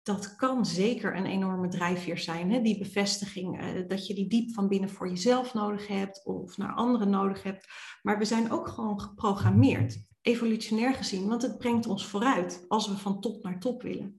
[0.03, 2.51] Dat kan zeker een enorme drijfveer zijn.
[2.51, 2.62] Hè?
[2.62, 6.73] Die bevestiging, uh, dat je die diep van binnen voor jezelf nodig hebt of naar
[6.73, 7.67] anderen nodig hebt.
[8.01, 12.97] Maar we zijn ook gewoon geprogrammeerd, evolutionair gezien, want het brengt ons vooruit als we
[12.97, 14.18] van top naar top willen.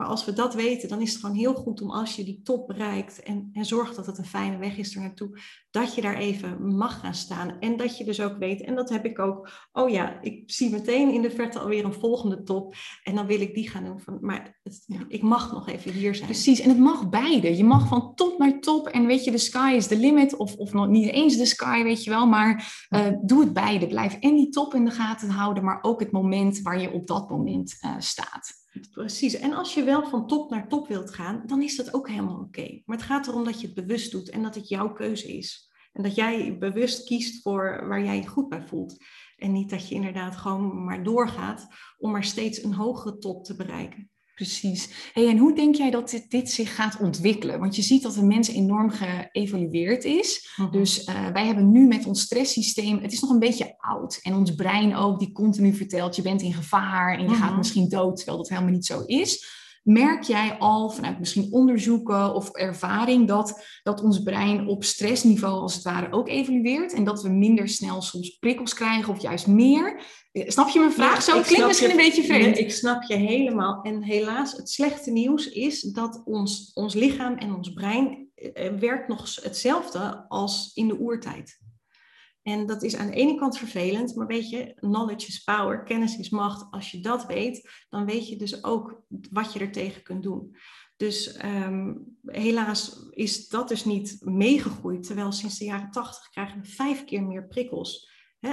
[0.00, 2.40] Maar als we dat weten, dan is het gewoon heel goed om als je die
[2.42, 5.38] top bereikt en, en zorgt dat het een fijne weg is er naartoe,
[5.70, 7.58] dat je daar even mag gaan staan.
[7.58, 10.70] En dat je dus ook weet, en dat heb ik ook, oh ja, ik zie
[10.70, 14.00] meteen in de verte alweer een volgende top en dan wil ik die gaan doen.
[14.00, 16.26] Van, maar het, ik mag nog even hier zijn.
[16.26, 17.56] Precies, en het mag beide.
[17.56, 20.54] Je mag van top naar top en weet je, de sky is the limit of,
[20.54, 22.26] of nog niet eens de sky, weet je wel.
[22.26, 23.86] Maar uh, doe het beide.
[23.86, 27.06] Blijf en die top in de gaten houden, maar ook het moment waar je op
[27.06, 28.58] dat moment uh, staat.
[28.90, 29.34] Precies.
[29.34, 32.40] En als je wel van top naar top wilt gaan, dan is dat ook helemaal
[32.40, 32.82] oké.
[32.84, 35.70] Maar het gaat erom dat je het bewust doet en dat het jouw keuze is.
[35.92, 39.04] En dat jij bewust kiest voor waar jij je goed bij voelt.
[39.36, 41.66] En niet dat je inderdaad gewoon maar doorgaat
[41.98, 44.10] om maar steeds een hogere top te bereiken.
[44.40, 44.88] Precies.
[45.12, 47.58] Hey, en hoe denk jij dat dit, dit, zich gaat ontwikkelen?
[47.58, 50.52] Want je ziet dat de mens enorm geëvolueerd is.
[50.56, 50.70] Mhm.
[50.70, 54.18] Dus uh, wij hebben nu met ons stresssysteem, het is nog een beetje oud.
[54.22, 57.56] En ons brein ook, die continu vertelt, je bent in gevaar en je gaat mhm.
[57.56, 59.59] misschien dood, terwijl dat helemaal niet zo is.
[59.82, 65.74] Merk jij al vanuit misschien onderzoeken of ervaring dat, dat ons brein op stressniveau als
[65.74, 70.02] het ware ook evolueert en dat we minder snel soms prikkels krijgen of juist meer?
[70.32, 71.22] Snap je mijn vraag?
[71.22, 72.58] Zo klinkt misschien een beetje vreemd.
[72.58, 73.82] ik snap je helemaal.
[73.82, 79.08] En helaas, het slechte nieuws is dat ons, ons lichaam en ons brein eh, werkt
[79.08, 81.58] nog hetzelfde als in de oertijd.
[82.50, 86.18] En dat is aan de ene kant vervelend, maar weet je, knowledge is power, kennis
[86.18, 86.66] is macht.
[86.70, 90.56] Als je dat weet, dan weet je dus ook wat je er tegen kunt doen.
[90.96, 96.66] Dus ehm, helaas is dat dus niet meegegroeid, terwijl sinds de jaren tachtig krijgen we
[96.68, 98.08] vijf keer meer prikkels.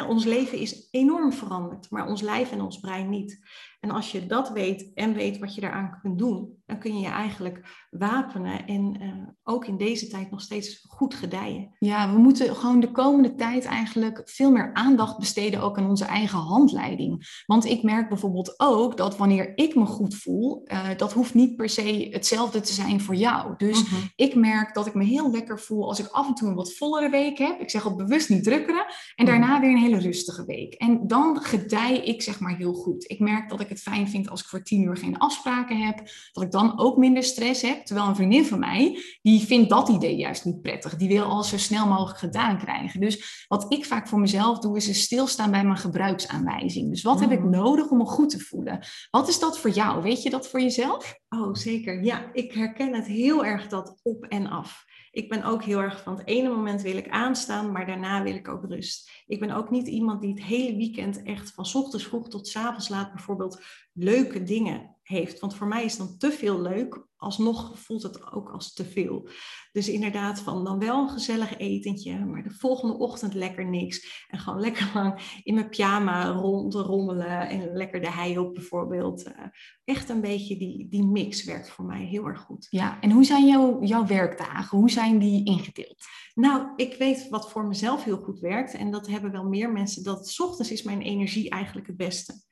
[0.07, 3.39] ons leven is enorm veranderd, maar ons lijf en ons brein niet.
[3.79, 6.99] En als je dat weet en weet wat je daaraan kunt doen, dan kun je
[6.99, 11.75] je eigenlijk wapenen en uh, ook in deze tijd nog steeds goed gedijen.
[11.79, 16.05] Ja, we moeten gewoon de komende tijd eigenlijk veel meer aandacht besteden ook aan onze
[16.05, 17.43] eigen handleiding.
[17.45, 21.55] Want ik merk bijvoorbeeld ook dat wanneer ik me goed voel, uh, dat hoeft niet
[21.55, 23.53] per se hetzelfde te zijn voor jou.
[23.57, 23.95] Dus mhm.
[24.15, 26.73] ik merk dat ik me heel lekker voel als ik af en toe een wat
[26.73, 27.59] vollere week heb.
[27.59, 28.85] Ik zeg ook bewust niet drukkeren.
[29.15, 29.25] En mhm.
[29.25, 30.73] daarna weer een hele rustige week.
[30.73, 33.09] En dan gedij ik zeg maar heel goed.
[33.09, 36.01] Ik merk dat ik het fijn vind als ik voor tien uur geen afspraken heb.
[36.31, 37.85] Dat ik dan ook minder stress heb.
[37.85, 40.95] Terwijl een vriendin van mij, die vindt dat idee juist niet prettig.
[40.95, 42.99] Die wil alles zo snel mogelijk gedaan krijgen.
[42.99, 46.89] Dus wat ik vaak voor mezelf doe, is stilstaan bij mijn gebruiksaanwijzing.
[46.89, 47.49] Dus wat heb ik mm.
[47.49, 48.85] nodig om me goed te voelen?
[49.09, 50.01] Wat is dat voor jou?
[50.01, 51.15] Weet je dat voor jezelf?
[51.29, 52.03] Oh, zeker.
[52.03, 54.85] Ja, ik herken het heel erg dat op en af.
[55.17, 58.35] Ik ben ook heel erg van het ene moment wil ik aanstaan, maar daarna wil
[58.35, 59.23] ik ook rust.
[59.27, 62.89] Ik ben ook niet iemand die het hele weekend echt van ochtends vroeg tot avonds
[62.89, 63.61] laat bijvoorbeeld
[63.93, 65.39] leuke dingen heeft.
[65.39, 69.29] Want voor mij is dan te veel leuk, alsnog voelt het ook als te veel.
[69.71, 74.25] Dus inderdaad, van dan wel een gezellig etentje, maar de volgende ochtend lekker niks.
[74.27, 79.23] En gewoon lekker lang in mijn pyjama rond rommelen en lekker de hei op bijvoorbeeld.
[79.23, 79.43] Eh,
[79.83, 82.67] echt een beetje die, die mix werkt voor mij heel erg goed.
[82.69, 84.77] Ja, en hoe zijn jouw, jouw werkdagen?
[84.77, 86.05] Hoe zijn die ingedeeld?
[86.33, 88.73] Nou, ik weet wat voor mezelf heel goed werkt.
[88.73, 90.03] En dat hebben wel meer mensen.
[90.03, 92.45] Dat s ochtends is mijn energie eigenlijk het beste.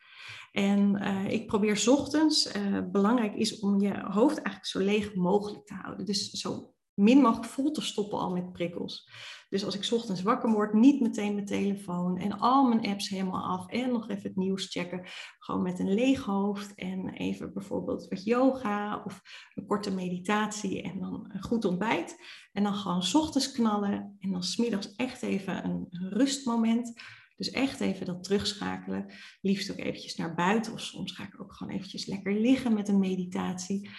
[0.52, 5.66] En uh, ik probeer ochtends, uh, belangrijk is om je hoofd eigenlijk zo leeg mogelijk
[5.66, 6.06] te houden.
[6.06, 9.10] Dus zo min mogelijk vol te stoppen al met prikkels.
[9.50, 13.58] Dus als ik ochtends wakker word, niet meteen mijn telefoon en al mijn apps helemaal
[13.58, 15.06] af en nog even het nieuws checken.
[15.40, 19.22] Gewoon met een leeg hoofd en even bijvoorbeeld wat yoga of
[19.54, 22.18] een korte meditatie en dan een goed ontbijt.
[22.52, 26.94] En dan gewoon ochtends knallen en dan smiddags echt even een rustmoment.
[27.36, 29.14] Dus echt even dat terugschakelen.
[29.42, 32.88] Liefst ook eventjes naar buiten of soms ga ik ook gewoon eventjes lekker liggen met
[32.88, 33.90] een meditatie.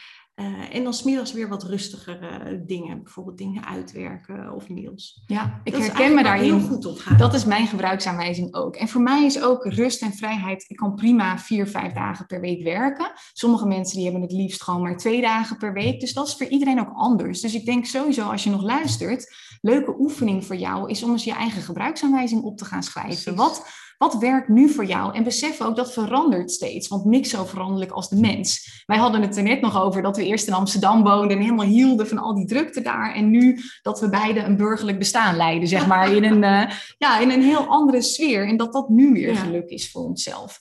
[0.40, 5.22] Uh, en dan smiddags weer wat rustigere dingen, bijvoorbeeld dingen uitwerken of mails.
[5.26, 7.02] Ja, ik herken me daar heel goed op.
[7.18, 8.76] Dat is mijn gebruiksaanwijzing ook.
[8.76, 10.64] En voor mij is ook rust en vrijheid.
[10.68, 13.12] Ik kan prima vier, vijf dagen per week werken.
[13.32, 16.00] Sommige mensen die hebben het liefst gewoon maar twee dagen per week.
[16.00, 17.40] Dus dat is voor iedereen ook anders.
[17.40, 21.24] Dus ik denk sowieso als je nog luistert, leuke oefening voor jou is om eens
[21.24, 23.34] je eigen gebruiksaanwijzing op te gaan schrijven.
[23.34, 25.14] Wat wat werkt nu voor jou?
[25.14, 28.82] En besef ook dat verandert steeds, want niks zo veranderlijk als de mens.
[28.86, 31.66] Wij hadden het er net nog over dat we eerst in Amsterdam woonden en helemaal
[31.66, 33.14] hielden van al die drukte daar.
[33.14, 37.18] En nu dat we beide een burgerlijk bestaan leiden, zeg maar, in een, uh, ja,
[37.18, 38.48] in een heel andere sfeer.
[38.48, 39.40] En dat dat nu weer ja.
[39.40, 40.60] geluk is voor onszelf.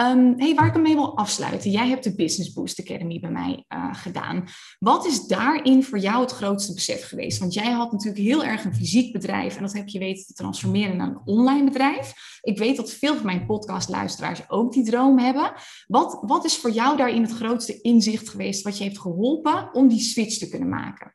[0.00, 1.70] Um, hey, waar ik hem mee wil afsluiten.
[1.70, 4.44] Jij hebt de Business Boost Academy bij mij uh, gedaan.
[4.78, 7.38] Wat is daarin voor jou het grootste besef geweest?
[7.38, 10.32] Want jij had natuurlijk heel erg een fysiek bedrijf en dat heb je weten te
[10.32, 12.12] transformeren naar een online bedrijf.
[12.40, 15.52] Ik weet dat veel van mijn podcastluisteraars ook die droom hebben.
[15.86, 19.88] Wat, wat is voor jou daarin het grootste inzicht geweest wat je heeft geholpen om
[19.88, 21.14] die switch te kunnen maken?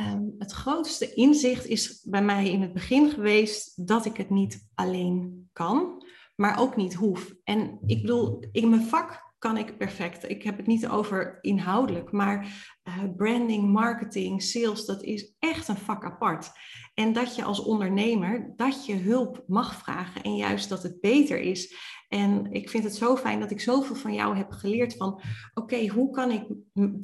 [0.00, 4.68] Um, het grootste inzicht is bij mij in het begin geweest dat ik het niet
[4.74, 7.34] alleen kan, maar ook niet hoef.
[7.44, 10.30] En ik bedoel, in mijn vak kan ik perfect.
[10.30, 12.46] Ik heb het niet over inhoudelijk, maar
[12.88, 16.50] uh, branding, marketing, sales, dat is echt een vak apart.
[16.94, 21.38] En dat je als ondernemer, dat je hulp mag vragen en juist dat het beter
[21.40, 21.74] is.
[22.08, 25.20] En ik vind het zo fijn dat ik zoveel van jou heb geleerd van,
[25.54, 26.46] oké, hoe kan ik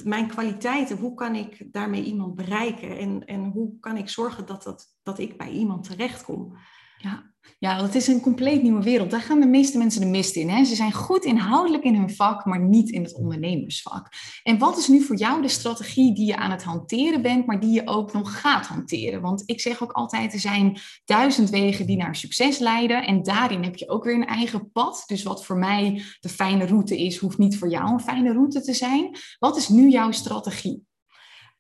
[0.04, 2.98] mijn kwaliteiten, hoe kan ik daarmee iemand bereiken?
[2.98, 6.56] En, en hoe kan ik zorgen dat, dat, dat ik bij iemand terechtkom?
[7.04, 9.10] Ja, ja, het is een compleet nieuwe wereld.
[9.10, 10.48] Daar gaan de meeste mensen de mist in.
[10.48, 10.64] Hè?
[10.64, 14.08] Ze zijn goed inhoudelijk in hun vak, maar niet in het ondernemersvak.
[14.42, 17.60] En wat is nu voor jou de strategie die je aan het hanteren bent, maar
[17.60, 19.20] die je ook nog gaat hanteren?
[19.20, 23.06] Want ik zeg ook altijd, er zijn duizend wegen die naar succes leiden.
[23.06, 25.02] En daarin heb je ook weer een eigen pad.
[25.06, 28.60] Dus wat voor mij de fijne route is, hoeft niet voor jou een fijne route
[28.60, 29.16] te zijn.
[29.38, 30.84] Wat is nu jouw strategie?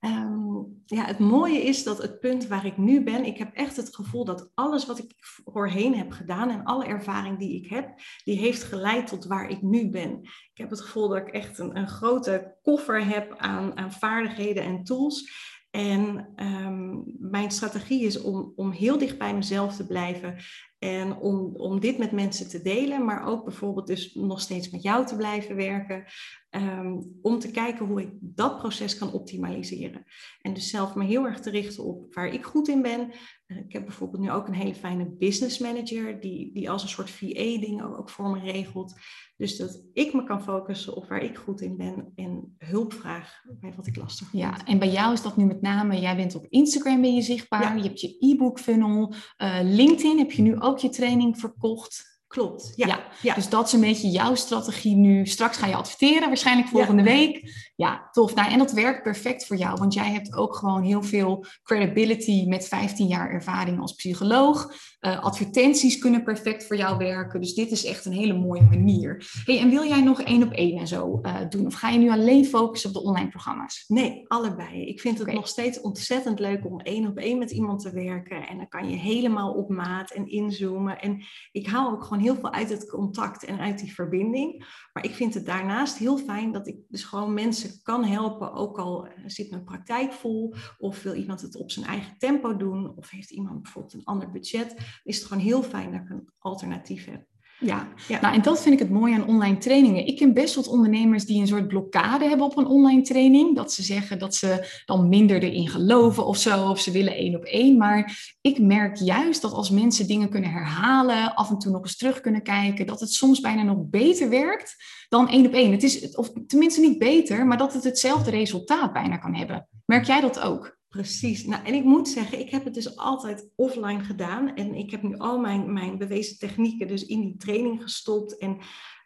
[0.04, 3.76] Um, ja, het mooie is dat het punt waar ik nu ben, ik heb echt
[3.76, 5.12] het gevoel dat alles wat ik
[5.44, 9.62] voorheen heb gedaan en alle ervaring die ik heb, die heeft geleid tot waar ik
[9.62, 10.20] nu ben.
[10.22, 14.62] Ik heb het gevoel dat ik echt een, een grote koffer heb aan, aan vaardigheden
[14.62, 15.32] en tools.
[15.70, 20.36] En um, mijn strategie is om, om heel dicht bij mezelf te blijven
[20.84, 24.82] en om, om dit met mensen te delen, maar ook bijvoorbeeld dus nog steeds met
[24.82, 26.04] jou te blijven werken.
[26.50, 30.04] Um, om te kijken hoe ik dat proces kan optimaliseren.
[30.40, 33.12] En dus zelf me heel erg te richten op waar ik goed in ben.
[33.46, 36.88] Uh, ik heb bijvoorbeeld nu ook een hele fijne business manager, die, die als een
[36.88, 38.94] soort VA dingen ook voor me regelt.
[39.36, 43.42] Dus dat ik me kan focussen op waar ik goed in ben en hulp vraag
[43.60, 44.42] bij wat ik lastig vind.
[44.42, 47.22] Ja, en bij jou is dat nu met name, jij bent op Instagram ben je
[47.22, 47.74] zichtbaar, ja.
[47.74, 52.12] je hebt je e-book funnel, uh, LinkedIn heb je nu ook je training verkocht.
[52.26, 53.00] Klopt, ja.
[53.22, 53.34] ja.
[53.34, 55.26] Dus dat is een beetje jouw strategie nu.
[55.26, 57.08] Straks ga je adverteren, waarschijnlijk volgende ja.
[57.08, 57.52] week.
[57.76, 58.34] Ja, tof.
[58.34, 62.44] Nou, en dat werkt perfect voor jou, want jij hebt ook gewoon heel veel credibility
[62.46, 64.74] met 15 jaar ervaring als psycholoog.
[65.06, 67.40] Uh, advertenties kunnen perfect voor jou werken.
[67.40, 69.42] Dus dit is echt een hele mooie manier.
[69.44, 71.66] Hey, en wil jij nog één op één en zo uh, doen?
[71.66, 73.84] Of ga je nu alleen focussen op de online programma's?
[73.88, 74.86] Nee, allebei.
[74.86, 75.34] Ik vind het okay.
[75.34, 78.48] nog steeds ontzettend leuk om één op één met iemand te werken.
[78.48, 81.00] En dan kan je helemaal op maat en inzoomen.
[81.00, 84.66] En ik haal ook gewoon heel veel uit het contact en uit die verbinding.
[84.92, 88.52] Maar ik vind het daarnaast heel fijn dat ik dus gewoon mensen kan helpen.
[88.52, 90.54] Ook al zit mijn praktijk vol.
[90.78, 92.96] Of wil iemand het op zijn eigen tempo doen.
[92.96, 96.28] Of heeft iemand bijvoorbeeld een ander budget is het gewoon heel fijn dat ik een
[96.38, 97.26] alternatief heb.
[97.60, 97.88] Ja.
[98.08, 100.06] ja, nou en dat vind ik het mooie aan online trainingen.
[100.06, 103.56] Ik ken best wat ondernemers die een soort blokkade hebben op een online training.
[103.56, 107.36] Dat ze zeggen dat ze dan minder erin geloven of zo, of ze willen één
[107.36, 107.76] op één.
[107.76, 111.96] Maar ik merk juist dat als mensen dingen kunnen herhalen, af en toe nog eens
[111.96, 114.76] terug kunnen kijken, dat het soms bijna nog beter werkt
[115.08, 115.72] dan één op één.
[115.72, 119.68] Het is, of tenminste niet beter, maar dat het hetzelfde resultaat bijna kan hebben.
[119.86, 120.73] Merk jij dat ook?
[120.94, 121.44] Precies.
[121.44, 124.54] Nou, en ik moet zeggen, ik heb het dus altijd offline gedaan.
[124.54, 128.38] En ik heb nu al mijn, mijn bewezen technieken dus in die training gestopt.
[128.38, 128.58] En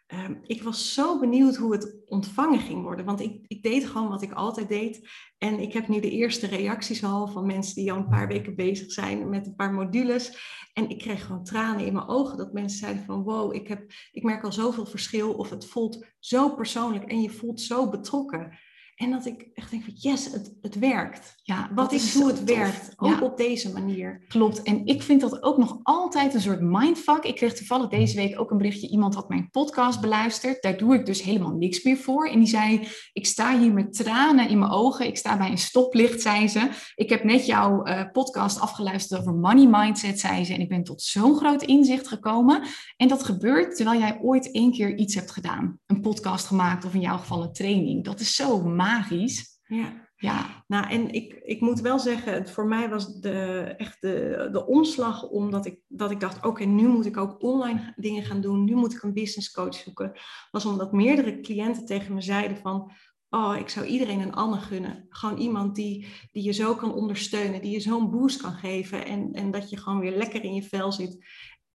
[0.07, 3.05] ehm, ik was zo benieuwd hoe het ontvangen ging worden.
[3.05, 5.09] Want ik, ik deed gewoon wat ik altijd deed.
[5.37, 8.55] En ik heb nu de eerste reacties al van mensen die al een paar weken
[8.55, 10.37] bezig zijn met een paar modules.
[10.73, 13.91] En ik kreeg gewoon tranen in mijn ogen dat mensen zeiden van wow, ik, heb,
[14.11, 15.33] ik merk al zoveel verschil.
[15.33, 18.57] Of het voelt zo persoonlijk en je voelt zo betrokken.
[18.99, 21.35] En dat ik echt denk van yes, het, het werkt.
[21.43, 22.93] Ja, wat ik doe, het werkt.
[22.95, 24.25] Ook op deze manier.
[24.27, 24.61] Klopt.
[24.61, 27.23] En ik vind dat ook nog altijd een soort mindfuck.
[27.23, 28.89] Ik kreeg toevallig deze week ook een berichtje.
[28.89, 30.61] Iemand had mijn podcast beluisterd.
[30.61, 32.27] Daar doe ik dus helemaal niks meer voor.
[32.27, 35.07] En die zei, ik sta hier met tranen in mijn ogen.
[35.07, 36.69] Ik sta bij een stoplicht, zei ze.
[36.95, 40.53] Ik heb net jouw uh, podcast afgeluisterd over money mindset, zei ze.
[40.53, 42.61] En ik ben tot zo'n groot inzicht gekomen.
[42.97, 45.79] En dat gebeurt terwijl jij ooit één keer iets hebt gedaan.
[45.85, 48.03] Een podcast gemaakt of in jouw geval een training.
[48.03, 49.59] Dat is zo magisch.
[49.67, 50.07] Ja.
[50.21, 54.65] Ja, nou en ik, ik moet wel zeggen, voor mij was de, echt de, de
[54.65, 58.63] omslag omdat ik, dat ik dacht, oké, nu moet ik ook online dingen gaan doen,
[58.63, 60.11] nu moet ik een business coach zoeken,
[60.51, 62.91] was omdat meerdere cliënten tegen me zeiden van,
[63.29, 65.05] oh, ik zou iedereen een Anne gunnen.
[65.09, 69.31] Gewoon iemand die, die je zo kan ondersteunen, die je zo'n boost kan geven en,
[69.33, 71.25] en dat je gewoon weer lekker in je vel zit.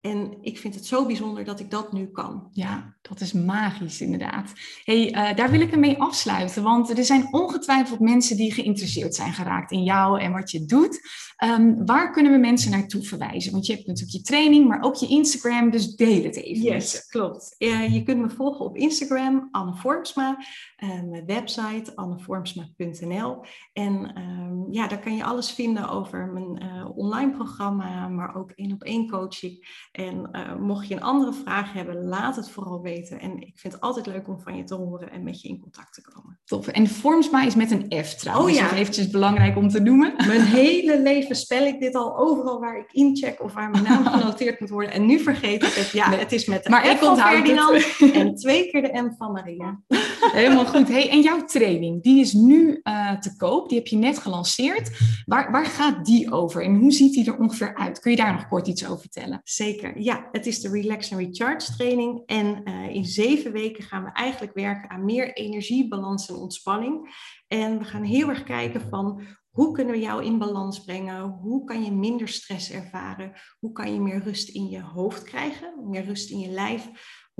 [0.02, 2.50] En ik vind het zo bijzonder dat ik dat nu kan.
[2.52, 4.52] Ja, dat is magisch inderdaad.
[4.84, 6.64] hey, uh, daar wil ik mee afsluiten.
[6.64, 11.00] Want er zijn ongetwijfeld mensen die geïnteresseerd zijn geraakt in jou en wat je doet.
[11.44, 13.52] Um, waar kunnen we mensen naartoe verwijzen?
[13.52, 15.70] Want je hebt natuurlijk je training, maar ook je Instagram.
[15.70, 16.64] Dus deel het even.
[16.64, 17.56] Yes, klopt.
[17.58, 20.38] Uh, je kunt me volgen op Instagram, Anne Vormsma.
[20.84, 23.46] Uh, mijn website, annevormsma.nl.
[23.74, 26.64] En um, ja, daar kan je alles vinden over mijn
[26.96, 29.90] online programma, maar ook één op één coaching.
[29.92, 33.20] En uh, mocht je een andere vraag hebben, laat het vooral weten.
[33.20, 35.60] En ik vind het altijd leuk om van je te horen en met je in
[35.60, 36.40] contact te komen.
[36.46, 36.68] Tof.
[36.68, 38.52] En Vormsma is met een F trouwens.
[38.52, 38.64] Oh ja.
[38.64, 40.14] Dat is eventjes belangrijk om te noemen.
[40.28, 44.06] Mijn hele leven spel ik dit al overal waar ik incheck of waar mijn naam
[44.20, 44.92] genoteerd moet worden.
[44.92, 45.90] En nu vergeet ik het.
[45.90, 49.32] Ja, het is met de maar F van Ferdinand en twee keer de M van
[49.32, 49.80] Maria.
[50.22, 50.88] Helemaal goed.
[50.88, 53.70] Hey, en jouw training, die is nu uh, te koop.
[53.70, 54.92] Die heb je net gelanceerd.
[55.26, 58.00] Waar, waar gaat die over en hoe ziet die er ongeveer uit?
[58.00, 59.42] Kun je daar nog kort iets over vertellen?
[59.44, 60.00] Zeker.
[60.00, 62.24] Ja, het is de Relax and Recharge training.
[62.26, 67.16] En uh, in zeven weken gaan we eigenlijk werken aan meer energie, balans en ontspanning.
[67.48, 71.22] En we gaan heel erg kijken van hoe kunnen we jou in balans brengen?
[71.22, 73.32] Hoe kan je minder stress ervaren?
[73.60, 75.90] Hoe kan je meer rust in je hoofd krijgen?
[75.90, 76.90] Meer rust in je lijf?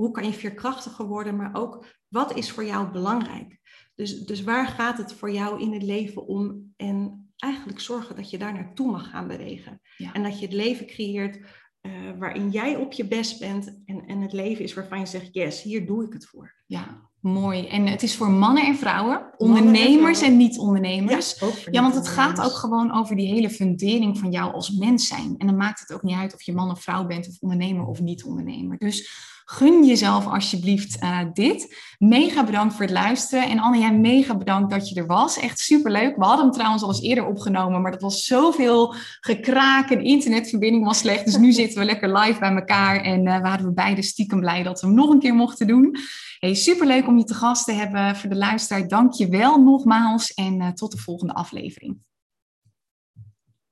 [0.02, 1.36] Hoe kan je veerkrachtiger worden?
[1.36, 3.58] Maar ook wat is voor jou belangrijk?
[3.94, 6.72] Dus, dus waar gaat het voor jou in het leven om?
[6.76, 9.80] En eigenlijk zorgen dat je daar naartoe mag gaan bewegen.
[10.12, 11.36] En dat je het leven creëert
[11.82, 15.28] uh, waarin jij op je best bent en, en het leven is waarvan je zegt,
[15.32, 16.54] yes, hier doe ik het voor.
[16.66, 17.66] Ja, mooi.
[17.66, 21.38] En het is voor mannen en vrouwen, ondernemers en, niet-ondernemers.
[21.38, 25.06] Ja, ja, want het gaat ook gewoon over die hele fundering van jou als mens
[25.06, 25.34] zijn.
[25.38, 27.86] En dan maakt het ook niet uit of je man of vrouw bent of ondernemer
[27.86, 28.78] of niet-ondernemer.
[28.78, 31.76] Dus gun jezelf alsjeblieft uh, dit.
[31.98, 33.48] Mega bedankt voor het luisteren.
[33.48, 35.38] En Anne, jij mega bedankt dat je er was.
[35.38, 36.16] Echt superleuk.
[36.16, 40.84] We hadden hem trouwens al eens eerder opgenomen, maar dat was zoveel gekraak en internetverbinding
[40.84, 41.24] was slecht.
[41.24, 44.62] Dus nu zitten we lekker live bij elkaar en uh, waren we beide stiekem blij
[44.62, 45.96] dat we hem nog een keer mochten doen.
[46.38, 48.16] Hey, superleuk om je te gast te hebben.
[48.16, 51.98] Voor de luisteraar, dank je wel nogmaals en uh, tot de volgende aflevering.